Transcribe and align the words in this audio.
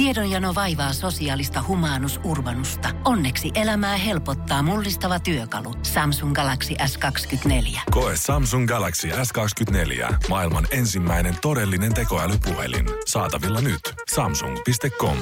Tiedonjano 0.00 0.54
vaivaa 0.54 0.92
sosiaalista 0.92 1.64
humanus 1.68 2.20
urbanusta. 2.24 2.88
Onneksi 3.04 3.50
elämää 3.54 3.96
helpottaa 3.96 4.62
mullistava 4.62 5.20
työkalu. 5.20 5.74
Samsung 5.82 6.34
Galaxy 6.34 6.74
S24. 6.74 7.80
Koe 7.90 8.12
Samsung 8.16 8.68
Galaxy 8.68 9.08
S24. 9.08 10.14
Maailman 10.28 10.66
ensimmäinen 10.70 11.36
todellinen 11.42 11.94
tekoälypuhelin. 11.94 12.86
Saatavilla 13.06 13.60
nyt. 13.60 13.80
Samsung.com. 14.14 15.16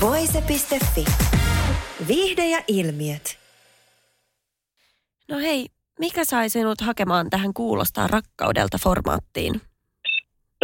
Voise.fi. 0.00 1.04
Viihde 2.08 2.48
ja 2.48 2.62
ilmiöt. 2.68 3.38
No 5.28 5.38
hei, 5.38 5.66
mikä 5.98 6.24
sai 6.24 6.50
sinut 6.50 6.80
hakemaan 6.80 7.30
tähän 7.30 7.54
kuulostaa 7.54 8.06
rakkaudelta 8.06 8.78
formaattiin? 8.78 9.60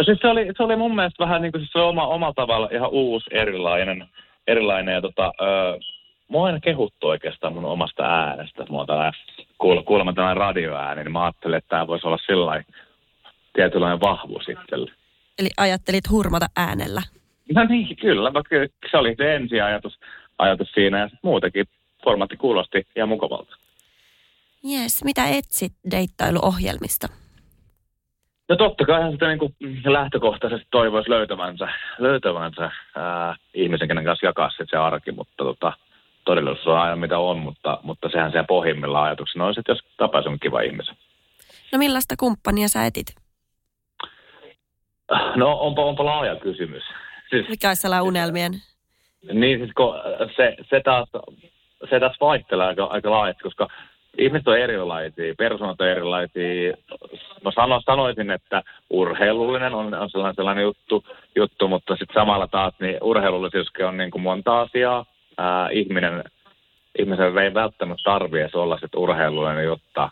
No 0.01 0.05
siis 0.05 0.19
se 0.21 0.27
oli, 0.27 0.45
se 0.57 0.63
oli 0.63 0.75
mun 0.75 0.95
mielestä 0.95 1.23
vähän 1.23 1.41
niin 1.41 1.51
kuin 1.51 1.61
siis 1.61 1.71
se 1.71 1.79
oma, 1.79 2.07
oma 2.07 2.33
tavalla 2.35 2.69
ihan 2.71 2.89
uusi, 2.89 3.25
erilainen. 3.31 4.07
erilainen 4.47 4.93
ja 4.93 5.01
tota, 5.01 5.31
öö, 5.41 5.79
mua 6.27 6.45
aina 6.45 6.59
kehuttu 6.59 7.07
oikeastaan 7.07 7.53
mun 7.53 7.65
omasta 7.65 8.03
äänestä. 8.03 8.65
Mua 8.69 8.85
tällainen, 8.85 9.13
kuul, 9.57 9.81
kuulemma 9.81 10.13
tällainen 10.13 10.37
radioääni, 10.37 11.03
niin 11.03 11.11
mä 11.11 11.23
ajattelin, 11.23 11.57
että 11.57 11.69
tämä 11.69 11.87
voisi 11.87 12.07
olla 12.07 12.17
sillä 12.25 12.63
tietynlainen 13.53 14.01
vahvuus 14.01 14.49
itselle. 14.49 14.91
Eli 15.39 15.49
ajattelit 15.57 16.09
hurmata 16.09 16.45
äänellä? 16.55 17.01
No 17.55 17.63
niin, 17.63 17.95
kyllä 17.95 18.31
se 18.91 18.97
oli 18.97 19.15
se 19.17 19.35
ensiajatus 19.35 19.99
ajatus 20.37 20.71
siinä 20.71 20.99
ja 20.99 21.09
muutenkin 21.23 21.65
formaatti 22.03 22.37
kuulosti 22.37 22.87
ihan 22.95 23.09
mukavalta. 23.09 23.55
Jes, 24.63 25.03
mitä 25.03 25.27
etsit 25.27 25.73
deittailuohjelmista? 25.91 27.07
No 28.51 28.57
totta 28.57 28.85
kai 28.85 29.11
sitä 29.11 29.27
niin 29.27 29.39
kuin 29.39 29.55
lähtökohtaisesti 29.85 30.67
toivoisi 30.71 31.09
löytävänsä, 31.09 31.67
löytävänsä 31.97 32.71
ää, 32.95 33.35
ihmisen, 33.53 33.87
kenen 33.87 34.03
kanssa 34.03 34.25
jakaa 34.25 34.49
se 34.69 34.77
arki, 34.77 35.11
mutta 35.11 35.43
tota, 35.43 35.73
todellisuus 36.25 36.67
on 36.67 36.79
aina 36.79 36.95
mitä 36.95 37.19
on, 37.19 37.39
mutta, 37.39 37.79
mutta 37.83 38.09
sehän 38.09 38.31
se 38.31 38.43
pohjimmilla 38.47 39.03
ajatuksena 39.03 39.45
on 39.45 39.53
että 39.57 39.71
jos 39.71 39.79
tapaisi 39.97 40.29
on 40.29 40.39
kiva 40.39 40.61
ihmisen. 40.61 40.97
No 41.71 41.79
millaista 41.79 42.15
kumppania 42.19 42.67
sä 42.67 42.85
etit? 42.85 43.15
No 45.35 45.59
onpa, 45.59 45.85
onpa 45.85 46.05
laaja 46.05 46.35
kysymys. 46.35 46.83
Siis, 47.29 47.49
Mikä 47.49 47.67
olisi 47.67 47.81
sellainen 47.81 48.07
unelmien? 48.07 48.51
Niin 49.33 49.59
siis 49.59 49.71
kun 49.77 49.95
se, 50.35 50.55
se, 50.69 50.81
taas, 50.83 51.09
se 51.89 51.99
taas 51.99 52.17
vaihtelee 52.21 52.67
aika, 52.67 52.83
aika 52.83 53.11
laajasti, 53.11 53.43
koska 53.43 53.67
ihmiset 54.17 54.47
on 54.47 54.57
erilaisia, 54.57 55.33
persoonat 55.37 55.81
on 55.81 55.87
erilaisia. 55.87 56.73
Mä 57.43 57.51
sano, 57.55 57.81
sanoisin, 57.85 58.31
että 58.31 58.63
urheilullinen 58.89 59.73
on, 59.73 59.93
on 59.93 60.09
sellainen, 60.09 60.35
sellainen 60.35 60.63
juttu, 60.63 61.05
juttu 61.35 61.67
mutta 61.67 61.95
sitten 61.95 62.13
samalla 62.13 62.47
taas 62.47 62.73
niin 62.79 62.97
urheilullisuus 63.01 63.67
on 63.87 63.97
niin 63.97 64.11
kuin 64.11 64.21
monta 64.21 64.61
asiaa. 64.61 65.05
Ää, 65.37 65.69
ihminen, 65.69 66.23
ihmisen 66.99 67.37
ei 67.37 67.53
välttämättä 67.53 68.03
tarvitse 68.03 68.57
olla 68.57 68.77
sit 68.77 68.95
urheilullinen, 68.95 69.65
jotta 69.65 70.09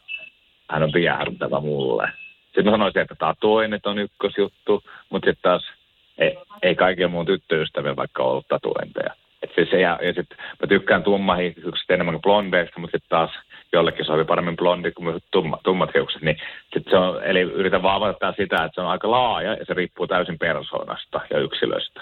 hän 0.69 0.83
on 0.83 0.93
viehättävä 0.93 1.59
mulle. 1.59 2.11
Sitten 2.45 2.65
mä 2.65 2.71
sanoisin, 2.71 3.01
että 3.01 3.15
tatuoinnit 3.15 3.85
on 3.85 3.99
ykkösjuttu, 3.99 4.83
mutta 5.09 5.25
sitten 5.25 5.51
taas 5.51 5.71
ei, 6.17 6.37
ei 6.61 6.75
kaikilla 6.75 7.09
mun 7.09 7.25
tyttöystävillä 7.25 7.95
vaikka 7.95 8.23
ollut 8.23 8.47
tatuointeja. 8.47 9.13
Et 9.43 9.51
siis, 9.55 9.71
ja, 9.71 9.99
ja 10.01 10.13
sit 10.13 10.29
mä 10.29 10.67
tykkään 10.67 11.03
tummahiuksista 11.03 11.93
enemmän 11.93 12.13
kuin 12.13 12.21
blondeista, 12.21 12.79
mutta 12.79 12.97
sitten 12.97 13.09
taas 13.09 13.31
jollekin 13.73 14.05
sovi 14.05 14.25
paremmin 14.25 14.57
blondi 14.57 14.91
kuin 14.91 15.21
tumma, 15.31 15.57
tummat 15.63 15.93
hiukset. 15.93 16.21
Niin 16.21 16.37
sit 16.73 16.83
se 16.89 16.97
on, 16.97 17.23
eli 17.23 17.39
yritän 17.39 17.83
vaan 17.83 17.95
avata 17.95 18.33
sitä, 18.37 18.55
että 18.55 18.71
se 18.75 18.81
on 18.81 18.87
aika 18.87 19.11
laaja 19.11 19.53
ja 19.53 19.65
se 19.65 19.73
riippuu 19.73 20.07
täysin 20.07 20.39
persoonasta 20.39 21.21
ja 21.29 21.39
yksilöstä. 21.39 22.01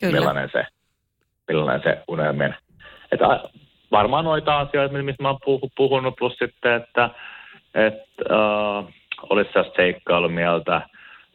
Kyllä. 0.00 0.12
Millainen 0.12 0.50
se, 0.52 0.64
millainen 1.48 1.82
se 1.82 2.02
unelmien. 2.08 2.56
Että 3.12 3.40
varmaan 3.90 4.24
noita 4.24 4.58
asioita, 4.58 5.02
mistä 5.02 5.22
mä 5.22 5.28
oon 5.28 5.68
puhunut, 5.76 6.16
plus 6.16 6.32
sitten, 6.32 6.72
että, 6.72 7.10
että 7.74 8.24
uh, 8.34 8.90
olisi 9.30 9.52
sellaista 9.52 9.76
seikkailumieltä, 9.76 10.80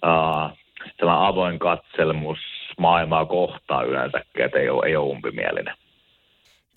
uh, 0.06 0.58
tämä 0.98 1.28
avoin 1.28 1.60
katselmus 1.60 2.40
maailmaa 2.78 3.26
kohtaa 3.26 3.84
yleensäkin, 3.84 4.46
että 4.46 4.60
ei 4.60 4.70
ole, 4.70 4.86
ei 4.86 4.96
ole 4.96 5.10
umpimielinen. 5.10 5.76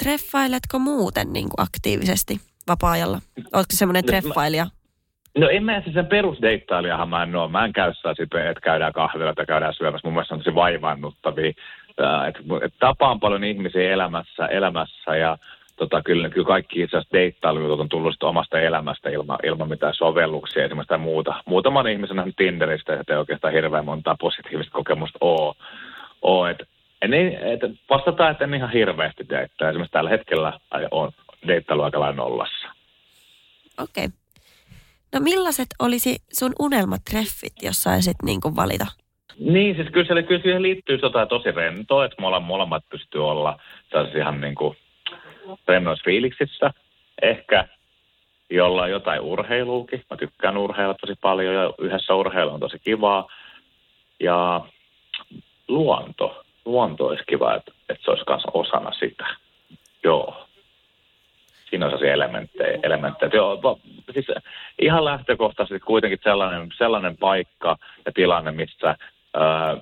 Treffailetko 0.02 0.78
muuten 0.78 1.32
niin 1.32 1.48
kuin 1.48 1.66
aktiivisesti 1.66 2.36
vapaa-ajalla? 2.68 3.18
Oletko 3.36 3.72
semmoinen 3.72 4.02
no, 4.02 4.06
treffailija? 4.06 4.66
No 5.38 5.48
en 5.48 5.64
mä 5.64 5.80
siis 5.80 5.94
sen 5.94 6.06
perusdeittailijahan 6.06 7.08
mä 7.08 7.22
en 7.22 7.36
ole. 7.36 7.50
Mä 7.50 7.64
en 7.64 7.72
käy 7.72 7.94
sitä, 7.94 8.10
että 8.50 8.60
käydään 8.62 8.92
kahvilla 8.92 9.34
tai 9.34 9.46
käydään 9.46 9.74
syömässä. 9.74 10.08
Mun 10.08 10.14
mielestä 10.14 10.34
on 10.34 10.40
tosi 10.40 10.54
vaivannuttavia. 10.54 11.52
Että 12.28 12.42
et 12.62 12.74
tapaan 12.80 13.20
paljon 13.20 13.44
ihmisiä 13.44 13.92
elämässä, 13.92 14.46
elämässä 14.46 15.16
ja 15.16 15.38
tota, 15.76 16.02
kyllä, 16.02 16.30
kyllä 16.30 16.46
kaikki 16.46 16.82
itse 16.82 16.96
asiassa 16.96 17.18
deittailut 17.18 17.80
on 17.80 17.88
tullut 17.88 18.22
omasta 18.22 18.60
elämästä 18.60 19.10
ilman, 19.10 19.38
ilman 19.44 19.68
mitään 19.68 19.94
sovelluksia 19.94 20.64
esimerkiksi 20.64 20.88
tai 20.88 20.98
muuta. 20.98 21.34
Muutaman 21.46 21.88
ihmisen 21.88 22.18
on 22.18 22.32
Tinderistä, 22.36 23.00
että 23.00 23.12
ei 23.12 23.18
oikeastaan 23.18 23.52
hirveän 23.52 23.84
monta 23.84 24.16
positiivista 24.20 24.72
kokemusta 24.72 25.18
ole. 25.20 25.54
ole. 26.22 26.50
Et, 26.50 26.62
en, 27.02 27.14
et, 27.14 27.60
vastataan, 27.90 28.30
että 28.30 28.44
en 28.44 28.54
ihan 28.54 28.70
hirveästi 28.70 29.28
deittaa. 29.28 29.68
Esimerkiksi 29.68 29.92
tällä 29.92 30.10
hetkellä 30.10 30.52
on 30.90 31.12
deittailu 31.46 31.82
aika 31.82 32.00
lailla 32.00 32.16
nollassa. 32.16 32.68
Okei. 33.78 34.04
Okay. 34.04 34.18
No 35.12 35.20
millaiset 35.20 35.68
olisi 35.78 36.16
sun 36.32 36.52
unelmatreffit, 36.58 37.52
jos 37.62 37.82
saisit 37.82 38.16
niin 38.22 38.40
kuin 38.40 38.56
valita? 38.56 38.86
Niin, 39.38 39.76
siis 39.76 39.88
kyllä, 39.92 40.22
kyllä 40.22 40.42
siihen 40.42 40.62
liittyy 40.62 40.98
jotain 41.02 41.28
tosi 41.28 41.50
rentoa, 41.50 42.04
että 42.04 42.22
molemmat 42.40 42.84
pystyy 42.90 43.28
olla 43.28 43.60
ihan 44.18 44.40
niin 44.40 44.54
kuin 44.54 44.76
rennoissa 45.68 46.04
fiiliksissä. 46.04 46.70
Ehkä 47.22 47.68
jolla 48.50 48.88
jotain 48.88 49.20
urheiluukin. 49.20 50.04
Mä 50.10 50.16
tykkään 50.16 50.56
urheilla 50.56 50.94
tosi 50.94 51.14
paljon 51.20 51.54
ja 51.54 51.74
yhdessä 51.78 52.14
urheilu 52.14 52.50
on 52.50 52.60
tosi 52.60 52.78
kivaa. 52.78 53.28
Ja 54.20 54.60
luonto. 55.68 56.44
Luonto 56.64 57.06
olisi 57.06 57.24
kiva, 57.28 57.54
että, 57.54 57.72
että 57.88 58.04
se 58.04 58.10
olisi 58.10 58.24
myös 58.28 58.42
osana 58.52 58.92
sitä. 58.92 59.26
Joo. 60.04 60.46
Siinä 61.70 61.86
on 61.86 61.90
sellaisia 61.90 62.12
elementtejä. 62.14 62.78
elementtejä. 62.82 63.30
Joo, 63.34 63.80
siis 64.12 64.26
ihan 64.78 65.04
lähtökohtaisesti 65.04 65.80
kuitenkin 65.80 66.18
sellainen, 66.22 66.68
sellainen 66.78 67.16
paikka 67.16 67.76
ja 68.06 68.12
tilanne, 68.12 68.50
missä 68.50 68.96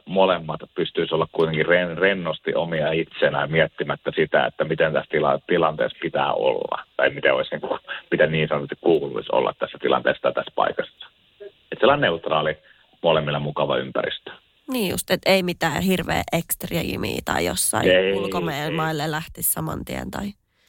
molemmat 0.06 0.60
pystyisi 0.74 1.14
olla 1.14 1.28
kuitenkin 1.32 1.66
ren, 1.66 1.98
rennosti 1.98 2.54
omia 2.54 2.92
itsenään 2.92 3.50
miettimättä 3.50 4.12
sitä, 4.16 4.46
että 4.46 4.64
miten 4.64 4.92
tässä 4.92 5.10
tila, 5.10 5.38
tilanteessa 5.46 5.98
pitää 6.02 6.32
olla. 6.32 6.84
Tai 6.96 7.10
miten, 7.10 7.34
olisi, 7.34 7.50
niin 7.50 7.60
kuin, 7.60 7.80
miten 8.10 8.32
niin 8.32 8.48
sanotusti 8.48 8.76
kuuluisi 8.80 9.28
olla 9.32 9.54
tässä 9.58 9.78
tilanteessa 9.82 10.22
tai 10.22 10.32
tässä 10.32 10.52
paikassa. 10.54 11.06
Että 11.40 11.80
sellainen 11.80 12.00
neutraali, 12.00 12.56
molemmilla 13.02 13.38
mukava 13.38 13.76
ympäristö. 13.76 14.30
Niin 14.72 14.90
just, 14.90 15.10
että 15.10 15.30
ei 15.30 15.42
mitään 15.42 15.82
hirveä 15.82 16.22
ekstriimiä 16.32 17.20
tai 17.24 17.44
jossain 17.44 17.86
ulkomaille 18.14 19.10
lähtisi 19.10 19.52
saman 19.52 19.84
tien 19.84 20.10
tai... 20.10 20.26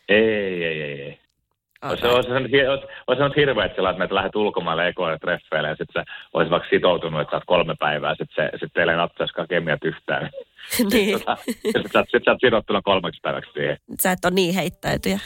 Ei, 0.10 0.64
ei, 0.64 0.82
ei, 0.82 1.02
ei. 1.02 1.20
Okay. 1.84 2.10
Olisi, 2.10 2.32
ollut 3.22 3.36
hirveä, 3.36 3.66
että, 3.66 3.90
että 3.90 4.00
meitä 4.00 4.16
lähdet 4.16 4.36
ulkomaille 4.36 4.88
ekoille 4.88 5.20
treffeille 5.20 5.68
ja 5.68 5.76
sitten 5.76 6.04
se 6.04 6.12
olisi 6.34 6.52
vaikka 6.52 6.70
sitoutunut, 6.70 7.22
että 7.22 7.32
sä 7.32 7.36
oot 7.36 7.44
kolme 7.46 7.76
päivää, 7.80 8.16
sitten 8.16 8.50
sit 8.60 8.74
teille 8.74 8.92
ei 8.92 8.98
natsaisikaan 8.98 9.48
kemiat 9.48 9.84
yhtään. 9.84 10.30
niin. 10.94 11.20
Sitten 11.46 11.92
sä, 11.94 12.04
sit 12.12 12.24
sä 12.26 12.32
oot 12.32 12.42
sidottuna 12.42 12.82
kolmeksi 12.82 13.20
päiväksi 13.22 13.52
siihen. 13.54 13.78
Sä 14.00 14.12
et 14.12 14.26
ole 14.26 14.34
niin 14.34 14.54
heittäytyjä. 14.56 15.20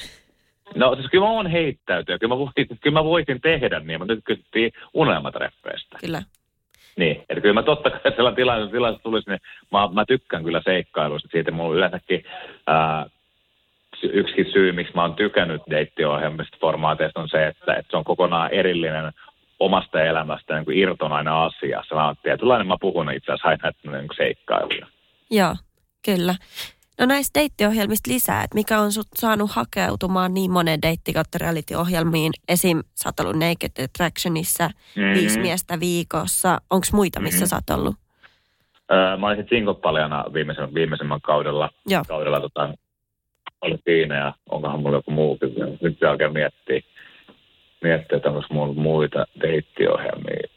No 0.75 0.95
siis 0.95 1.07
kyllä 1.11 1.25
mä 1.25 1.31
oon 1.31 1.47
heittäytyä. 1.47 2.19
Kyllä 2.19 2.35
mä, 2.35 2.39
voisin, 2.39 2.77
kyllä 2.81 2.99
mä 2.99 3.03
voisin 3.03 3.41
tehdä 3.41 3.79
niin, 3.79 3.99
mutta 3.99 4.13
nyt 4.13 4.23
kysyttiin 4.25 4.71
unelmatreffeistä. 4.93 5.97
Kyllä. 5.99 6.21
Niin, 6.97 7.25
että 7.29 7.41
kyllä 7.41 7.53
mä 7.53 7.63
totta 7.63 7.89
kai 7.89 8.11
sellainen 8.15 8.35
tilaisuus, 8.35 8.71
tilaisuus 8.71 9.03
tulisi, 9.03 9.29
niin 9.29 9.39
mä, 9.71 9.89
mä 9.93 10.05
tykkään 10.05 10.43
kyllä 10.43 10.61
seikkailusta. 10.65 11.29
Siitä 11.31 11.51
mulla 11.51 11.75
yleensäkin 11.75 12.23
ää, 12.67 13.05
yksi 14.03 14.51
syy, 14.53 14.71
miksi 14.71 14.93
mä 14.95 15.01
oon 15.01 15.15
tykännyt 15.15 15.61
deittiohjelmista 15.69 16.57
formaateista 16.61 17.19
on 17.19 17.29
se, 17.29 17.47
että, 17.47 17.73
että 17.73 17.91
se 17.91 17.97
on 17.97 18.03
kokonaan 18.03 18.51
erillinen 18.51 19.13
omasta 19.59 20.01
elämästä 20.01 20.55
niin 20.55 20.65
kuin 20.65 20.77
irtonainen 20.77 21.33
asia. 21.33 21.83
Se 21.87 21.95
on 21.95 22.15
tietynlainen, 22.23 22.67
mä 22.67 22.77
puhun 22.81 23.11
itse 23.11 23.31
asiassa 23.31 23.47
aina, 23.47 23.71
niin 23.83 24.09
seikkailuja. 24.17 24.87
Joo, 25.31 25.55
kyllä. 26.05 26.35
No 26.99 27.05
näistä 27.05 27.39
deittiohjelmista 27.39 28.11
lisää, 28.11 28.43
että 28.43 28.55
mikä 28.55 28.79
on 28.79 28.91
sut 28.91 29.07
saanut 29.15 29.51
hakeutumaan 29.51 30.33
niin 30.33 30.51
monen 30.51 30.81
deitti 30.81 31.13
ohjelmiin 31.77 32.33
Esim. 32.47 32.83
sä 32.95 33.09
oot 33.09 33.19
ollut 33.19 33.35
Naked 33.35 33.83
Attractionissa 33.83 34.67
mm-hmm. 34.67 35.13
viisi 35.13 35.39
miestä 35.39 35.79
viikossa. 35.79 36.61
Onko 36.69 36.87
muita, 36.93 37.19
missä 37.19 37.37
mm-hmm. 37.37 37.47
sä 37.47 37.55
oot 37.55 37.79
ollut? 37.79 37.95
Öö, 38.91 39.17
mä 39.17 39.27
olisin 39.27 39.45
single 39.49 39.75
viimeisen, 40.33 40.73
viimeisemmän 40.73 41.21
kaudella. 41.21 41.69
Joo. 41.87 42.03
kaudella 42.07 42.39
tota, 42.39 42.73
oli 43.61 43.77
siinä 43.83 44.15
ja 44.15 44.33
onkohan 44.49 44.79
mulla 44.79 44.97
joku 44.97 45.11
muukin. 45.11 45.53
Nyt 45.81 45.99
se 45.99 46.09
oikein 46.09 46.33
miettiä, 46.33 46.81
miettiä 47.83 48.17
että 48.17 48.29
onko 48.29 48.41
mulla 48.49 48.73
muita 48.73 49.25
deittiohjelmia. 49.41 50.47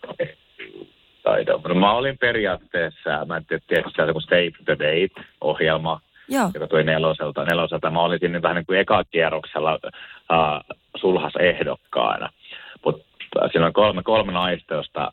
taito. 1.22 1.60
No, 1.68 1.74
mä 1.74 1.92
olin 1.92 2.18
periaatteessa, 2.18 3.24
mä 3.26 3.36
en 3.36 3.44
tiedä, 3.46 3.62
tietysti 3.68 4.02
se 4.06 4.12
kun 4.12 4.22
Save 4.22 4.50
the 4.64 4.76
Date-ohjelma, 4.78 6.00
Joo. 6.28 6.50
joka 6.54 6.66
tuli 6.66 6.84
neloselta. 6.84 7.44
neloselta. 7.44 7.90
Mä 7.90 8.02
olin 8.02 8.20
sinne 8.20 8.42
vähän 8.42 8.56
niin 8.56 8.66
kuin 8.66 8.78
ekakierroksella 8.78 9.78
uh, 9.84 10.76
sulhas 10.96 11.32
ehdokkaana. 11.38 12.28
Mutta 12.84 13.04
siinä 13.52 13.66
on 13.66 13.72
kolme, 13.72 14.02
kolme 14.02 14.32
naista, 14.32 14.74
josta 14.74 15.12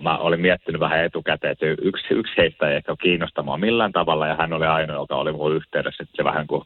mä 0.00 0.18
olin 0.18 0.40
miettinyt 0.40 0.80
vähän 0.80 1.04
etukäteen, 1.04 1.52
että 1.52 1.66
yksi, 1.66 2.06
yksi 2.10 2.32
heistä 2.36 2.68
ei 2.68 2.76
ehkä 2.76 2.94
kiinnostamaan 3.02 3.60
millään 3.60 3.92
tavalla, 3.92 4.26
ja 4.26 4.36
hän 4.36 4.52
oli 4.52 4.66
ainoa, 4.66 4.96
joka 4.96 5.16
oli 5.16 5.32
mun 5.32 5.54
yhteydessä. 5.54 6.02
Että 6.02 6.16
se 6.16 6.24
vähän 6.24 6.46
kuin 6.46 6.62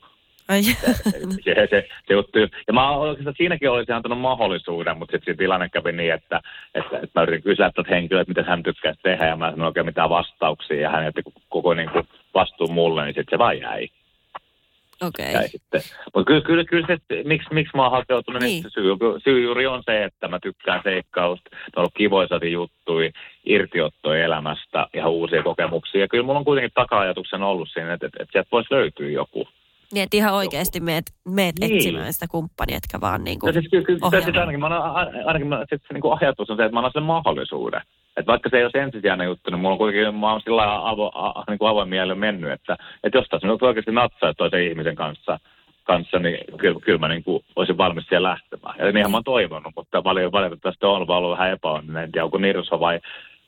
Ai, 0.51 0.63
se, 1.45 1.55
se, 1.71 1.89
se 2.09 2.15
juttu. 2.15 2.39
Ja 2.39 2.73
mä 2.73 2.91
oikeastaan 2.91 3.35
siinäkin 3.37 3.71
olisin 3.71 3.95
antanut 3.95 4.21
mahdollisuuden, 4.21 4.99
mutta 4.99 5.13
sitten 5.13 5.37
tilanne 5.37 5.69
kävi 5.69 5.93
niin, 5.93 6.13
että, 6.13 6.41
että, 6.75 6.97
että 6.97 7.21
mä 7.21 7.23
yritin 7.23 7.43
kysyä 7.43 7.71
tätä 7.75 7.91
henkilöä, 7.91 8.23
että 8.23 8.31
mitä 8.31 8.51
hän 8.51 8.63
tykkää 8.63 8.95
tehdä, 9.03 9.27
ja 9.27 9.37
mä 9.37 9.49
en 9.49 9.63
oikein 9.63 9.87
mitään 9.87 10.11
vastauksia, 10.11 10.81
ja 10.81 10.91
hän 10.91 11.05
jätti 11.05 11.23
koko 11.49 11.75
niin 11.75 11.91
kuin, 11.91 12.09
vastuun 12.35 12.73
mulle, 12.73 13.05
niin 13.05 13.15
sitten 13.15 13.37
se 13.37 13.39
vaan 13.39 13.59
jäi. 13.59 13.89
okei. 15.33 15.49
sitten. 15.49 15.81
Mutta 16.15 16.29
kyllä, 16.29 16.41
kyllä, 16.41 16.65
kyllä 16.65 16.87
se, 16.87 16.93
että 16.93 17.15
miksi, 17.29 17.55
miksi 17.55 17.77
mä 17.77 17.83
oon 17.83 17.93
hakeutunut, 17.93 18.43
niin. 18.43 18.63
Niin. 18.63 18.73
syy, 18.73 18.97
syy, 19.25 19.43
juuri 19.43 19.67
on 19.67 19.83
se, 19.87 20.05
että 20.05 20.29
mä 20.29 20.39
tykkään 20.43 20.81
seikkausta. 20.85 21.51
Ne 21.53 21.59
on 21.77 21.81
ollut 21.81 21.95
kivoisati 21.97 22.53
juttui, 22.53 23.11
irtiottoja 23.45 24.25
elämästä, 24.25 24.87
ihan 24.95 25.11
uusia 25.11 25.43
kokemuksia. 25.43 26.01
Ja 26.01 26.09
kyllä 26.09 26.25
mulla 26.25 26.39
on 26.39 26.45
kuitenkin 26.45 26.73
taka-ajatuksen 26.75 27.43
ollut 27.43 27.69
siinä, 27.73 27.93
että, 27.93 28.07
että, 28.07 28.23
että 28.23 28.33
sieltä 28.33 28.49
voisi 28.53 28.75
löytyä 28.75 29.09
joku. 29.09 29.49
Niin, 29.93 30.03
että 30.03 30.17
ihan 30.17 30.35
oikeasti 30.35 30.81
meet, 30.81 31.05
meet 31.29 31.55
Niin. 31.61 31.77
etsimään 31.77 32.13
sitä 32.13 32.27
kumppania, 32.31 32.77
etkä 32.77 33.01
vaan 33.01 33.25
niin 33.25 33.35
No 33.35 33.41
kuin 33.41 33.53
siis 33.53 33.69
kyllä, 33.71 33.85
kyllä 33.85 34.23
siis 34.23 34.37
ainakin, 34.37 34.61
mä 34.61 34.67
annan, 34.67 35.27
ainakin 35.27 35.49
mä, 35.49 35.59
sit 35.71 35.83
se 35.89 35.95
niin 35.95 36.03
kuin 36.03 36.19
ajatus 36.21 36.51
on 36.51 36.57
se, 36.57 36.65
että 36.65 36.73
mä 36.75 36.79
annan 36.79 36.93
sen 36.93 37.03
mahdollisuuden. 37.03 37.81
Että 38.17 38.27
vaikka 38.33 38.49
se 38.51 38.57
ei 38.57 38.63
ole 38.63 38.71
se 38.73 38.83
ensisijainen 38.83 39.27
juttu, 39.27 39.51
niin 39.51 39.61
mulla 39.61 39.73
on 39.73 39.79
kuitenkin, 39.79 40.15
mä 40.15 40.33
oon 40.33 40.41
sillä 40.41 40.57
lailla 40.57 40.89
avo, 40.91 41.11
a, 41.15 41.45
niin 41.49 41.59
kuin 41.59 41.69
avoin 41.69 41.89
mielellä 41.89 42.15
mennyt, 42.15 42.53
että, 42.53 42.77
että 43.05 43.19
jos 43.19 43.27
tässä 43.31 43.47
nyt 43.49 43.63
oikeasti 43.63 43.93
natsaa 43.93 44.35
toisen 44.35 44.63
ihmisen 44.63 44.97
kanssa, 44.97 45.39
kanssa 45.85 46.19
niin 46.19 46.39
kyllä, 46.59 46.81
kyllä 46.81 46.99
mä 46.99 47.09
niin 47.09 47.25
kuin 47.25 47.45
olisin 47.57 47.79
valmis 47.79 48.07
siellä 48.09 48.29
lähtemään. 48.29 48.75
Ja 48.79 48.93
niinhän 48.93 49.11
mä 49.11 49.17
oon 49.17 49.25
toivonut, 49.25 49.73
mutta 49.77 50.05
vali- 50.05 50.33
valitettavasti 50.33 50.87
on 50.87 51.07
vaan 51.07 51.19
ollut 51.23 51.39
vähän 51.39 51.53
epäonninen. 51.53 52.05
En 52.05 52.13
tiedä, 52.13 52.25
onko 52.25 52.39
Nirso 52.39 52.81
vai, 52.81 53.01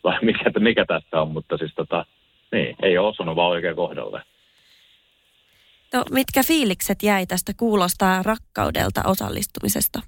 vai 0.05 0.19
mikä, 0.23 0.51
mikä 0.59 0.85
tässä 0.85 1.21
on, 1.21 1.31
mutta 1.31 1.57
siis 1.57 1.75
tota, 1.75 2.05
niin, 2.53 2.77
ei 2.83 2.99
ole 2.99 3.09
osunut 3.09 3.37
vaan 3.37 3.51
oikein 3.51 3.77
kohdalle. 3.77 4.23
No, 5.93 6.05
mitkä 6.11 6.43
fiilikset 6.43 7.03
jäi 7.03 7.27
tästä 7.27 7.53
kuulostaa 7.57 8.23
rakkaudelta 8.23 9.01
osallistumisesta? 9.07 10.01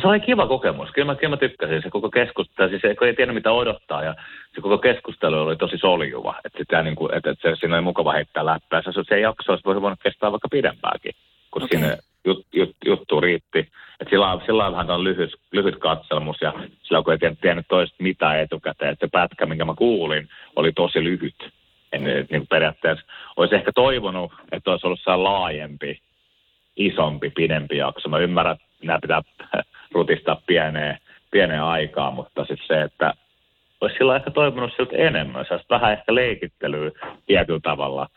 Se 0.00 0.08
oli 0.08 0.20
kiva 0.20 0.46
kokemus. 0.46 0.90
Kyllä 0.90 1.06
mä, 1.06 1.14
kyllä 1.14 1.30
mä 1.30 1.36
tykkäsin. 1.36 1.82
Se 1.82 1.90
koko 1.90 2.10
keskustelu, 2.10 2.68
siis 2.68 2.84
ei 2.84 3.14
tiedä 3.14 3.32
mitä 3.32 3.52
odottaa 3.52 4.02
ja 4.02 4.14
se 4.54 4.60
koko 4.60 4.78
keskustelu 4.78 5.34
oli 5.40 5.56
tosi 5.56 5.78
soljuva. 5.78 6.34
Että 6.44 6.58
sitä 6.58 6.82
niin 6.82 6.96
kuin, 6.96 7.14
että, 7.14 7.30
että 7.30 7.50
se, 7.50 7.56
siinä 7.56 7.74
oli 7.74 7.84
mukava 7.84 8.12
heittää 8.12 8.46
läppää. 8.46 8.82
Se, 8.82 8.90
se 9.08 9.20
jakso 9.20 9.52
olisi 9.52 9.64
voinut 9.64 9.98
kestää 10.02 10.32
vaikka 10.32 10.48
pidempääkin, 10.48 11.12
kun 11.50 11.62
okay. 11.62 11.78
sinne 11.78 11.98
jut, 12.24 12.46
jut, 12.52 12.76
juttu 12.86 13.20
riitti. 13.20 13.58
Että 14.00 14.10
sillä, 14.10 14.40
sillä 14.46 14.66
on 14.66 14.76
vähän 14.76 15.04
lyhyt, 15.04 15.30
lyhyt 15.52 15.76
katselmus 15.76 16.36
ja 16.40 16.52
sillä 16.82 17.02
kun 17.02 17.12
ei 17.12 17.18
tiennyt, 17.18 17.40
tiennyt 17.40 17.66
toista 17.68 17.96
mitään 17.98 18.40
etukäteen. 18.40 18.92
Että 18.92 19.06
se 19.06 19.10
pätkä, 19.10 19.46
minkä 19.46 19.64
mä 19.64 19.74
kuulin, 19.74 20.28
oli 20.56 20.72
tosi 20.72 21.04
lyhyt. 21.04 21.57
En, 21.92 22.04
niin 22.04 22.26
kuin 22.28 22.46
periaatteessa 22.46 23.06
olisi 23.36 23.54
ehkä 23.54 23.72
toivonut, 23.74 24.32
että 24.52 24.70
olisi 24.70 24.86
ollut 24.86 25.00
sellainen 25.00 25.24
laajempi 25.24 26.00
isompi, 26.76 27.30
pidempi 27.30 27.76
jakso. 27.76 28.08
Mä 28.08 28.18
ymmärrän, 28.18 28.54
että 28.54 28.66
nämä 28.82 28.98
pitää 29.02 29.22
rutistaa 29.94 30.42
pieneen, 30.46 30.98
pieneen 31.30 31.62
aikaa, 31.62 32.10
mutta 32.10 32.44
siis 32.44 32.60
se, 32.66 32.82
että 32.82 33.14
olisi 33.80 33.96
silloin 33.96 34.16
ehkä 34.16 34.30
toivonut 34.30 34.72
siltä 34.76 34.96
enemmän. 34.96 35.44
Se 35.48 35.60
vähän 35.70 35.92
ehkä 35.92 36.14
leikittelyä 36.14 36.90
tietyllä 37.26 37.60
tavalla. 37.62 38.08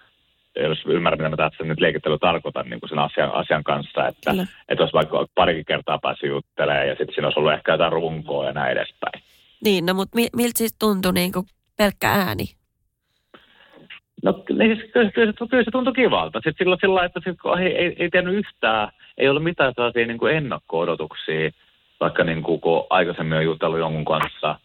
Jos 0.55 0.85
ymmärrän, 0.87 1.19
mitä 1.19 1.29
mä 1.29 1.49
tässä 1.49 1.63
nyt 1.63 1.79
leikittely 1.79 2.17
tarkoitan 2.19 2.69
niin 2.69 2.79
kuin 2.79 2.89
sen 2.89 2.99
asian, 2.99 3.33
asian 3.33 3.63
kanssa, 3.63 4.07
että, 4.07 4.31
Kyllä. 4.31 4.47
että 4.69 4.83
olisi 4.83 4.93
vaikka 4.93 5.25
parikin 5.35 5.65
kertaa 5.65 5.99
päässyt 6.01 6.29
juttelemaan 6.29 6.87
ja 6.87 6.95
sitten 6.95 7.13
siinä 7.13 7.27
olisi 7.27 7.39
ollut 7.39 7.53
ehkä 7.53 7.71
jotain 7.71 7.91
runkoa 7.91 8.45
ja 8.45 8.53
näin 8.53 8.71
edespäin. 8.71 9.23
Niin, 9.63 9.85
no 9.85 9.93
mutta 9.93 10.15
mi- 10.15 10.29
miltä 10.35 10.57
siis 10.57 10.75
tuntui 10.79 11.13
niin 11.13 11.31
kuin 11.31 11.45
pelkkä 11.77 12.09
ääni? 12.09 12.45
No 14.23 14.43
niin, 14.49 14.77
siis 14.77 14.91
kyllä, 14.91 15.11
kyllä, 15.11 15.33
kyllä 15.49 15.63
se 15.63 15.71
tuntui 15.71 15.93
kivalta. 15.93 16.39
Sitten 16.39 16.55
silloin 16.57 16.79
sillä 16.81 16.95
lailla, 16.95 17.05
että 17.05 17.19
sit, 17.23 17.39
ei, 17.59 17.77
ei, 17.77 17.95
ei 17.99 18.09
tiennyt 18.09 18.35
yhtään, 18.35 18.89
ei 19.17 19.29
ollut 19.29 19.43
mitään 19.43 19.73
sellaisia 19.75 20.07
niin 20.07 20.17
kuin 20.17 20.35
ennakko-odotuksia, 20.35 21.51
vaikka 21.99 22.23
niin 22.23 22.43
kuin, 22.43 22.61
kun 22.61 22.87
aikaisemmin 22.89 23.37
on 23.37 23.43
jutellut 23.45 23.79
jonkun 23.79 24.05
kanssa. 24.05 24.59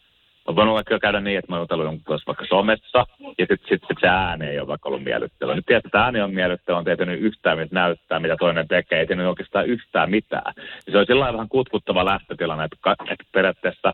On 0.46 0.56
voinut 0.56 0.74
vaikka 0.74 0.98
käydä 0.98 1.20
niin, 1.20 1.38
että 1.38 1.52
mä 1.52 1.56
oon 1.56 1.62
jutellut 1.62 1.86
jonkun 1.86 2.04
kanssa 2.04 2.26
vaikka 2.26 2.46
somessa, 2.48 3.06
ja 3.20 3.46
sitten 3.48 3.68
sit, 3.68 3.82
sit 3.88 3.98
se 4.00 4.08
ääni 4.08 4.46
ei 4.46 4.58
ole 4.58 4.68
vaikka 4.68 4.88
ollut 4.88 5.04
miellyttävä. 5.04 5.54
Nyt 5.54 5.66
tiedät, 5.66 5.86
että 5.86 6.02
ääni 6.02 6.20
on 6.20 6.34
miellyttävä, 6.34 6.78
on 6.78 6.84
tietänyt 6.84 7.20
yhtään, 7.20 7.58
mitä 7.58 7.74
näyttää, 7.74 8.20
mitä 8.20 8.36
toinen 8.38 8.68
tekee, 8.68 8.98
ei 9.00 9.06
tiennyt 9.06 9.26
oikeastaan 9.26 9.66
yhtään 9.66 10.10
mitään. 10.10 10.54
Ja 10.86 10.92
se 10.92 10.98
on 10.98 11.06
sillä 11.06 11.32
vähän 11.32 11.48
kutkuttava 11.48 12.04
lähtötilanne, 12.04 12.64
että, 12.64 12.76
ka- 12.80 12.96
että 13.10 13.24
periaatteessa 13.32 13.92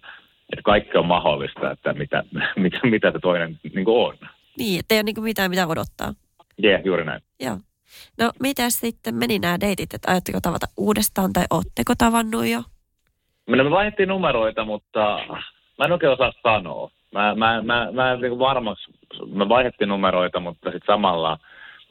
että 0.52 0.62
kaikki 0.62 0.98
on 0.98 1.06
mahdollista, 1.06 1.70
että 1.70 1.92
mitä, 1.92 2.24
mitä, 2.56 2.78
mitä 2.82 3.10
se 3.10 3.18
toinen 3.18 3.58
niin 3.74 3.84
kuin 3.84 4.06
on. 4.08 4.28
Niin, 4.58 4.80
ettei 4.80 4.98
ole 4.98 5.02
niin 5.02 5.14
kuin 5.14 5.24
mitään 5.24 5.50
mitä 5.50 5.66
odottaa. 5.66 6.14
Jee, 6.58 6.72
yeah, 6.72 6.84
juuri 6.84 7.04
näin. 7.04 7.22
Joo. 7.40 7.58
No, 8.18 8.30
mitä 8.40 8.70
sitten 8.70 9.14
meni 9.14 9.38
nämä 9.38 9.60
deitit, 9.60 9.94
että 9.94 10.10
ajatteko 10.10 10.38
tavata 10.42 10.66
uudestaan 10.76 11.32
tai 11.32 11.44
ootteko 11.50 11.94
tavannut 11.98 12.46
jo? 12.46 12.62
Me, 13.46 13.62
me 13.62 13.70
vaihdettiin 13.70 14.08
numeroita, 14.08 14.64
mutta 14.64 15.18
mä 15.78 15.84
en 15.84 15.92
oikein 15.92 16.12
osaa 16.12 16.32
sanoa. 16.42 16.90
Mä, 17.12 17.34
mä, 17.34 17.62
mä, 17.62 17.88
mä 17.92 18.12
en 18.12 18.20
niin 18.20 18.38
varmaksi, 18.38 18.92
me 19.26 19.48
vaihdettiin 19.48 19.88
numeroita, 19.88 20.40
mutta 20.40 20.70
sitten 20.70 20.94
samalla 20.94 21.38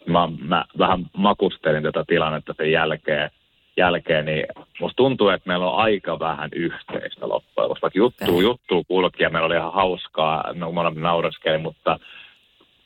mä, 0.05 0.29
mä 0.39 0.65
vähän 0.77 1.05
makustelin 1.17 1.83
tätä 1.83 2.03
tilannetta 2.07 2.53
sen 2.57 2.71
jälkeen, 2.71 3.31
jälkeen, 3.77 4.25
niin 4.25 4.45
musta 4.79 4.95
tuntuu, 4.95 5.29
että 5.29 5.47
meillä 5.47 5.69
on 5.69 5.77
aika 5.77 6.19
vähän 6.19 6.49
yhteistä 6.55 7.29
loppujen 7.29 7.63
lopuksi. 7.63 7.81
Vaikka 7.81 7.99
juttuu, 7.99 8.35
Okei. 8.35 8.43
juttuu 8.43 8.83
kulki 8.83 9.23
ja 9.23 9.29
meillä 9.29 9.45
oli 9.45 9.55
ihan 9.55 9.73
hauskaa, 9.73 10.53
no 10.53 10.71
naureskeli, 10.93 11.57
mutta 11.57 11.99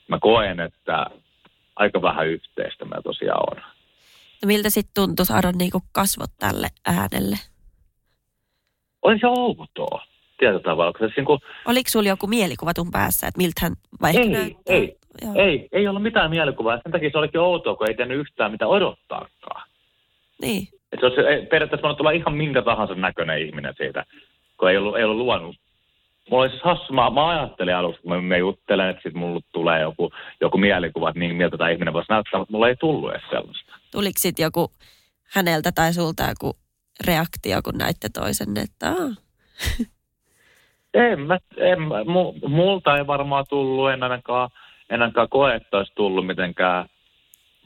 mä 0.07 0.19
koen, 0.21 0.59
että 0.59 1.05
aika 1.75 2.01
vähän 2.01 2.27
yhteistä 2.27 2.85
meillä 2.85 3.01
tosiaan 3.03 3.43
on. 3.51 3.61
No, 4.43 4.47
miltä 4.47 4.69
sitten 4.69 4.93
tuntui 4.95 5.25
saada 5.25 5.51
niin 5.51 5.71
kuin 5.71 5.83
kasvot 5.91 6.31
tälle 6.39 6.67
äänelle? 6.85 7.35
Oli 9.01 9.19
se 9.19 9.27
outoa 9.27 10.05
tietyllä 10.39 10.63
tavalla, 10.63 10.91
koska 10.91 11.07
se 11.07 11.13
niin 11.17 11.25
kuin, 11.25 11.39
Oliko 11.65 11.89
sulla 11.89 12.09
joku 12.09 12.27
mielikuva 12.27 12.73
tun 12.73 12.91
päässä, 12.91 13.27
että 13.27 13.37
miltä 13.37 13.61
hän 13.61 13.73
vai 14.01 14.17
Ei, 14.17 14.29
näyttää? 14.29 14.75
ei, 14.75 14.97
Joo. 15.21 15.33
Ei, 15.35 15.67
ei 15.71 15.87
ollut 15.87 16.03
mitään 16.03 16.29
mielikuvaa. 16.29 16.79
Sen 16.83 16.91
takia 16.91 17.09
se 17.11 17.17
olikin 17.17 17.39
outoa, 17.39 17.75
kun 17.75 17.87
ei 17.87 17.95
tiennyt 17.95 18.17
yhtään 18.19 18.51
mitä 18.51 18.67
odottaakaan. 18.67 19.69
Niin, 20.41 20.67
Et 20.91 20.99
se 20.99 21.05
olisi 21.05 21.21
ei, 21.21 21.45
periaatteessa 21.45 21.81
voinut 21.81 21.97
tulla 21.97 22.11
ihan 22.11 22.33
minkä 22.33 22.61
tahansa 22.61 22.95
näköinen 22.95 23.41
ihminen 23.41 23.73
siitä, 23.77 24.05
kun 24.59 24.69
ei 24.69 24.77
ollut, 24.77 24.97
ei 24.97 25.03
ollut 25.03 25.17
luonut. 25.17 25.55
Mulla 26.29 26.43
oli 26.43 26.49
siis 26.49 26.63
hassu, 26.63 26.93
mä, 26.93 27.09
mä 27.09 27.29
ajattelin 27.29 27.75
aluksi, 27.75 28.01
kun 28.01 28.11
mä, 28.11 28.21
mä 28.21 28.37
juttelen, 28.37 28.89
että 28.89 29.01
sitten 29.03 29.19
mulla 29.19 29.41
tulee 29.53 29.81
joku, 29.81 30.11
joku 30.41 30.57
mielikuva, 30.57 31.09
että 31.09 31.19
niin 31.19 31.35
miltä 31.35 31.57
tämä 31.57 31.69
ihminen 31.69 31.93
voisi 31.93 32.11
näyttää, 32.11 32.39
mutta 32.39 32.51
mulla 32.51 32.67
ei 32.67 32.75
tullut 32.75 33.11
edes 33.11 33.29
sellaista. 33.29 33.73
tuliko 33.91 34.19
sitten 34.19 34.43
joku 34.43 34.71
häneltä 35.35 35.71
tai 35.71 35.93
sulta 35.93 36.23
joku 36.23 36.57
reaktio, 37.07 37.61
kun 37.63 37.77
näitte 37.77 38.09
toisenne, 38.09 38.61
että 38.61 38.87
Aa, 38.87 39.09
En 40.95 41.21
mä, 41.21 41.37
en 41.57 41.81
mu, 41.81 42.33
multa 42.47 42.97
ei 42.97 43.07
varmaan 43.07 43.45
tullut, 43.49 43.91
en 43.91 44.03
ainakaan, 44.03 44.49
en 44.89 45.01
ainakaan 45.01 45.29
koe, 45.29 45.55
että 45.55 45.77
olisi 45.77 45.93
tullut 45.95 46.27
mitenkään 46.27 46.89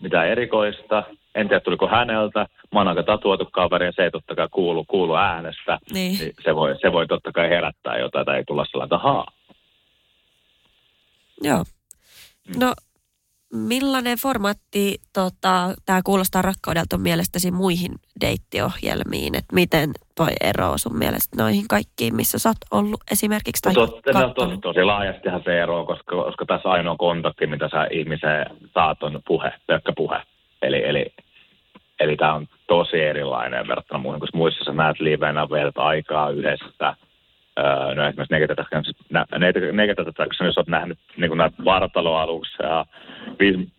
mitään 0.02 0.28
erikoista. 0.28 1.04
En 1.36 1.48
tiedä, 1.48 1.60
tuliko 1.60 1.88
häneltä. 1.88 2.48
Mä 2.74 2.80
oon 2.80 2.88
aika 2.88 3.04
tatuoitu 3.04 3.46
kaveri 3.52 3.86
ja 3.86 3.92
se 3.92 4.04
ei 4.04 4.12
totta 4.12 4.36
kai 4.36 4.48
kuulu, 4.52 4.86
kuulu 4.86 5.16
äänestä. 5.16 5.80
niin. 5.94 6.20
Niin 6.20 6.34
se, 6.44 6.56
voi, 6.56 6.76
se 6.82 6.92
voi 6.92 7.08
totta 7.08 7.32
kai 7.32 7.50
herättää 7.50 7.98
jotain 7.98 8.26
tai 8.26 8.38
ei 8.38 8.44
tulla 8.44 8.66
sellainen, 8.66 8.96
ahaa. 8.96 9.26
Joo. 11.44 11.64
No, 12.60 12.74
millainen 13.54 14.18
formaatti 14.18 14.98
tota, 15.14 15.74
tämä 15.86 16.02
kuulostaa 16.06 16.42
rakkaudelta 16.42 16.98
mielestäsi 16.98 17.52
muihin 17.52 17.92
deittiohjelmiin? 18.22 19.36
Että 19.36 19.56
miten 19.56 19.92
toi 20.16 20.32
eroaa 20.42 20.78
sun 20.78 20.98
mielestä 20.98 21.44
noihin 21.44 21.68
kaikkiin, 21.70 22.16
missä 22.16 22.40
sä 22.40 22.50
oot 22.50 22.58
ollut 22.72 23.00
esimerkiksi 23.12 23.62
tai 23.62 23.74
no, 23.74 23.88
to, 23.88 24.02
kattonut? 24.14 24.62
tosi 24.62 24.84
laajastihan 24.84 25.42
se 25.46 25.62
ero, 25.62 25.86
koska, 25.86 26.24
koska 26.24 26.46
tässä 26.46 26.70
ainoa 26.70 26.96
kontakti, 26.96 27.48
mitä 27.48 27.70
sä 27.70 27.88
ihmiseen 27.92 28.46
saat, 28.74 29.04
on 29.04 29.22
puhe, 29.28 29.54
pelkkä 29.68 29.94
puhe. 29.98 30.22
Eli, 30.62 30.86
eli, 30.86 31.06
eli 32.00 32.18
tämä 32.18 32.34
on 32.34 32.48
tosi 32.68 33.00
erilainen 33.00 33.68
verrattuna 33.68 34.00
muihin, 34.00 34.20
koska 34.20 34.38
muissa 34.38 34.64
sä 34.64 34.72
näet 34.72 35.00
livenä 35.00 35.50
vielä 35.50 35.72
aikaa 35.76 36.30
yhdessä. 36.30 36.96
No 37.96 38.08
esimerkiksi 38.08 38.52
Attraction, 40.10 40.48
jos 40.48 40.58
olet 40.58 40.68
nähnyt 40.68 41.00
niin 41.18 41.38
näitä 41.38 41.66
vartaloaluksia 41.66 42.66
ja 42.66 42.86
viisi, 43.40 43.72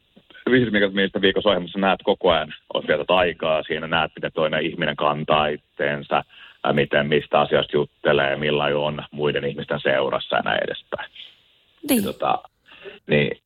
viisi 0.50 0.70
mistä 0.92 1.20
viikossa 1.20 1.48
ohjelmassa 1.48 1.78
näet 1.78 2.00
koko 2.04 2.30
ajan, 2.30 2.54
olet 2.74 2.88
vietat 2.88 3.10
aikaa 3.10 3.62
siinä, 3.62 3.86
näet 3.86 4.12
miten 4.16 4.32
toinen 4.32 4.62
ihminen 4.62 4.96
kantaa 4.96 5.46
itteensä, 5.46 6.24
miten, 6.72 7.06
mistä 7.06 7.40
asioista 7.40 7.76
juttelee, 7.76 8.36
millainen 8.36 8.76
on 8.76 9.04
muiden 9.10 9.44
ihmisten 9.44 9.80
seurassa 9.80 10.36
ja 10.36 10.42
näin 10.42 10.60
edespäin. 10.64 11.10
Niin. 11.88 12.04
Tota, 12.04 12.38
niin 13.06 13.38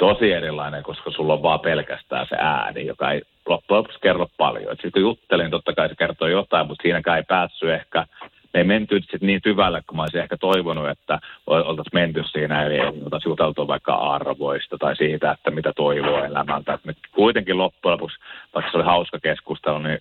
tosi 0.00 0.32
erilainen, 0.32 0.82
koska 0.82 1.10
sulla 1.10 1.32
on 1.32 1.42
vaan 1.42 1.60
pelkästään 1.60 2.26
se 2.28 2.36
ääni, 2.38 2.86
joka 2.86 3.12
ei 3.12 3.22
loppujen 3.48 3.78
lopuksi 3.78 3.98
kerro 4.00 4.26
paljon. 4.36 4.70
Sitten 4.70 4.92
kun 4.92 5.02
juttelin, 5.02 5.50
totta 5.50 5.72
kai 5.72 5.88
se 5.88 5.94
kertoo 5.94 6.28
jotain, 6.28 6.66
mutta 6.66 6.82
siinäkään 6.82 7.16
ei 7.16 7.24
päässyt 7.28 7.70
ehkä 7.70 8.06
me 8.54 8.60
ei 8.60 8.64
menty 8.64 9.00
sit 9.00 9.22
niin 9.22 9.40
syvälle, 9.44 9.82
kun 9.86 9.96
mä 9.96 10.02
olisin 10.02 10.20
ehkä 10.20 10.36
toivonut, 10.36 10.88
että 10.88 11.18
oltaisiin 11.46 12.00
menty 12.00 12.22
siinä, 12.24 12.62
eli 12.62 12.80
oltaisiin 12.80 13.30
juteltu 13.30 13.68
vaikka 13.68 13.94
arvoista 13.94 14.78
tai 14.78 14.96
siitä, 14.96 15.30
että 15.30 15.50
mitä 15.50 15.72
toivoo 15.76 16.24
elämältä. 16.24 16.72
Et 16.72 16.84
me 16.84 16.94
kuitenkin 17.12 17.58
loppujen 17.58 17.92
lopuksi, 17.92 18.18
vaikka 18.54 18.70
se 18.70 18.76
oli 18.76 18.84
hauska 18.84 19.18
keskustelu, 19.22 19.78
niin 19.78 19.98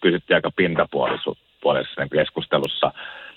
pysyttiin 0.00 0.34
aika 0.34 0.50
pintapuolisessa 0.56 2.06
keskustelussa. 2.12 2.92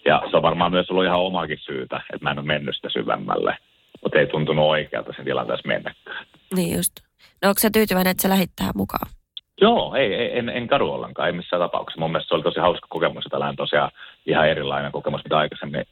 Ja 0.05 0.21
se 0.31 0.37
on 0.37 0.43
varmaan 0.43 0.71
myös 0.71 0.91
ollut 0.91 1.05
ihan 1.05 1.19
omakin 1.19 1.57
syytä, 1.57 2.01
että 2.13 2.23
mä 2.23 2.31
en 2.31 2.39
ole 2.39 2.45
mennyt 2.45 2.75
sitä 2.75 2.89
syvemmälle. 2.89 3.57
Mutta 4.05 4.19
ei 4.19 4.27
tuntunut 4.27 4.65
oikealta 4.65 5.13
sen 5.15 5.25
tilanteessa 5.25 5.67
mennäkään. 5.67 6.25
Niin 6.55 6.75
just. 6.75 6.91
No 7.41 7.49
onko 7.49 7.59
se 7.59 7.69
tyytyväinen, 7.69 8.11
että 8.11 8.21
se 8.21 8.29
lähit 8.29 8.51
tähän 8.55 8.73
mukaan? 8.75 9.11
Joo, 9.61 9.95
ei, 9.95 10.13
ei 10.13 10.37
en, 10.37 10.49
en 10.49 10.67
kadu 10.67 10.91
ollenkaan, 10.91 11.27
ei 11.27 11.33
missään 11.33 11.61
tapauksessa. 11.61 11.99
Mun 11.99 12.11
mielestä 12.11 12.27
se 12.27 12.35
oli 12.35 12.43
tosi 12.43 12.59
hauska 12.59 12.87
kokemus 12.89 13.23
ja 13.25 13.29
tällainen 13.29 13.55
tosiaan 13.55 13.91
ihan 14.25 14.49
erilainen 14.49 14.91
kokemus, 14.91 15.23
mitä 15.23 15.37
aikaisemmin, 15.37 15.85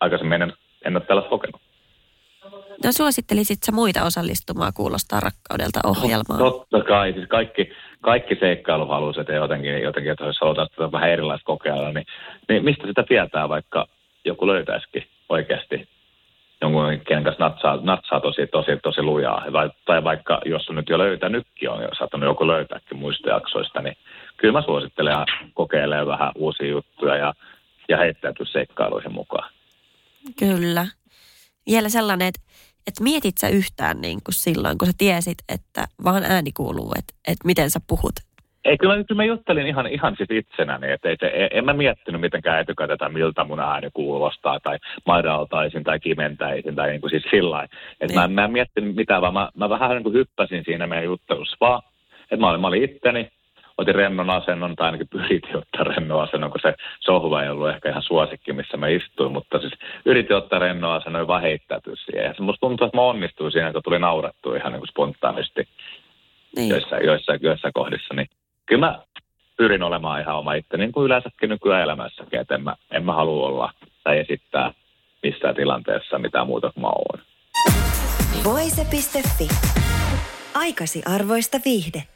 aikaisemmin 0.00 0.42
en, 0.42 0.52
en 0.84 0.96
ole 0.96 1.04
tällaista 1.04 1.30
kokenut. 1.30 1.60
No 2.84 2.92
suosittelisit 2.92 3.62
sä 3.62 3.72
muita 3.72 4.04
osallistumaan 4.04 4.72
Kuulostaa 4.74 5.20
rakkaudelta 5.20 5.80
ohjelmaan? 5.84 6.38
Totta 6.38 6.82
kai, 6.82 7.12
siis 7.12 7.28
kaikki, 7.28 7.70
kaikki 8.00 8.36
seikkailuhaluiset 8.40 9.28
ja 9.28 9.34
jotenkin, 9.34 9.82
jotenkin 9.82 10.12
että 10.12 10.24
jos 10.24 10.40
halutaan 10.40 10.68
tätä 10.76 10.92
vähän 10.92 11.10
erilaista 11.10 11.44
kokeilla, 11.44 11.92
niin, 11.92 12.06
niin 12.48 12.64
mistä 12.64 12.86
sitä 12.86 13.02
tietää, 13.08 13.48
vaikka 13.48 13.86
joku 14.24 14.46
löytäisikin 14.46 15.06
oikeasti 15.28 15.88
jonkun, 16.60 17.00
kenen 17.08 17.24
kanssa 17.24 17.44
natsaa, 17.44 17.78
natsaa 17.82 18.20
tosi, 18.20 18.46
tosi, 18.46 18.70
tosi 18.82 19.02
lujaa. 19.02 19.44
Vai, 19.52 19.70
tai 19.84 20.04
vaikka, 20.04 20.40
jos 20.44 20.68
on 20.68 20.76
nyt 20.76 20.88
jo 20.88 20.98
löytänytkin, 20.98 21.70
on 21.70 21.82
jo 21.82 21.88
saattanut 21.98 22.28
joku 22.28 22.46
löytääkin 22.46 22.98
muista 22.98 23.28
jaksoista, 23.28 23.82
niin 23.82 23.96
kyllä 24.36 24.52
mä 24.52 24.62
suosittelen 24.62 25.14
kokeilee 25.54 26.06
vähän 26.06 26.32
uusia 26.34 26.68
juttuja 26.68 27.16
ja, 27.16 27.34
ja 27.88 27.96
heittäytyy 27.96 28.46
seikkailuihin 28.46 29.12
mukaan. 29.12 29.50
Kyllä. 30.38 30.86
Vielä 31.66 31.88
sellainen, 31.88 32.28
että, 32.28 32.40
että 32.86 33.02
mietit 33.02 33.38
sä 33.38 33.48
yhtään 33.48 34.00
niin 34.00 34.18
kuin 34.24 34.34
silloin, 34.34 34.78
kun 34.78 34.88
sä 34.88 34.92
tiesit, 34.98 35.38
että 35.48 35.88
vaan 36.04 36.24
ääni 36.24 36.52
kuuluu, 36.52 36.92
että, 36.98 37.14
että 37.28 37.46
miten 37.46 37.70
sä 37.70 37.80
puhut 37.86 38.14
ei, 38.66 38.78
kyllä, 38.78 38.94
kyllä 38.94 39.22
mä 39.22 39.24
juttelin 39.24 39.66
ihan, 39.66 39.86
ihan 39.86 40.16
siis 40.16 40.30
itsenäni, 40.30 40.92
että 40.92 41.08
ei, 41.08 41.16
ei, 41.22 41.48
en 41.50 41.64
mä 41.64 41.72
miettinyt 41.72 42.20
mitenkään 42.20 42.60
etukäteen, 42.60 43.12
miltä 43.12 43.44
mun 43.44 43.60
ääni 43.60 43.88
kuulostaa, 43.94 44.60
tai 44.60 44.78
madaltaisin 45.06 45.84
tai 45.84 46.00
kimentäisin, 46.00 46.74
tai 46.74 46.88
niin 46.88 47.00
kuin 47.00 47.10
siis 47.10 47.24
sillä 47.30 47.68
että 48.00 48.14
mä, 48.14 48.28
mä 48.28 48.44
en 48.44 48.52
miettinyt 48.52 48.96
mitään, 48.96 49.22
vaan 49.22 49.34
mä, 49.34 49.48
mä 49.56 49.68
vähän 49.68 49.90
niin 49.90 50.02
kuin 50.02 50.14
hyppäsin 50.14 50.64
siinä 50.64 50.86
meidän 50.86 51.04
juttelussa 51.04 51.56
vaan, 51.60 51.82
että 52.22 52.36
mä 52.36 52.50
olin, 52.50 52.60
mä 52.60 52.66
olin 52.66 52.84
itteni, 52.84 53.30
otin 53.78 53.94
rennon 53.94 54.30
asennon, 54.30 54.76
tai 54.76 54.86
ainakin 54.86 55.08
pyritin 55.08 55.56
ottaa 55.56 55.84
rennon 55.84 56.22
asennon, 56.22 56.50
kun 56.50 56.60
se 56.62 56.74
sohva 57.00 57.42
ei 57.42 57.48
ollut 57.48 57.68
ehkä 57.68 57.88
ihan 57.88 58.02
suosikki, 58.02 58.52
missä 58.52 58.76
mä 58.76 58.88
istuin, 58.88 59.32
mutta 59.32 59.60
siis 59.60 59.72
yritin 60.04 60.36
ottaa 60.36 60.58
rennon 60.58 60.92
asennon 60.92 61.22
ja 61.22 61.26
vaan 61.26 61.42
heittäytyä 61.42 61.94
siihen. 61.96 62.24
Ja 62.24 62.34
se 62.34 62.42
musta 62.42 62.60
tuntuu, 62.60 62.86
että 62.86 62.98
mä 62.98 63.02
onnistuin 63.02 63.52
siinä, 63.52 63.68
että 63.68 63.80
tuli 63.84 63.98
naurettua 63.98 64.56
ihan 64.56 64.72
niin 64.72 64.80
kuin 64.80 64.88
spontaanisti 64.88 65.68
niin. 66.56 66.68
joissain, 66.68 67.04
joissain, 67.06 67.38
joissain 67.42 67.72
kohdissa, 67.72 68.14
niin 68.14 68.26
kyllä 68.66 68.86
mä 68.86 69.02
pyrin 69.56 69.82
olemaan 69.82 70.20
ihan 70.20 70.36
oma 70.36 70.54
itse, 70.54 70.76
niin 70.76 70.92
kuin 70.92 71.04
yleensäkin 71.04 71.48
nykyään 71.48 71.82
elämässäkin, 71.82 72.40
että 72.40 72.54
en 72.54 72.62
mä, 72.62 72.74
en 72.90 73.04
mä 73.04 73.12
halua 73.12 73.46
olla 73.46 73.72
tai 74.04 74.18
esittää 74.18 74.72
missään 75.22 75.54
tilanteessa 75.54 76.18
mitään 76.18 76.46
muuta 76.46 76.72
kuin 76.72 76.82
mä 76.82 76.88
oon. 76.88 77.20
Voise.fi. 78.44 79.48
Aikasi 80.54 81.02
arvoista 81.14 81.58
viihdettä. 81.64 82.15